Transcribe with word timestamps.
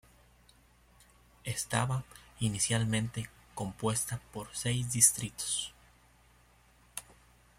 Estaba 1.43 2.03
inicialmente 2.39 3.29
compuesta 3.53 4.19
por 4.33 4.47
seis 4.51 4.91
distritos. 4.91 5.75